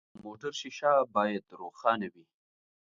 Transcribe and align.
د 0.13 0.15
موټر 0.25 0.51
شیشه 0.59 0.93
باید 1.15 1.43
روښانه 1.59 2.07
وي. 2.13 2.25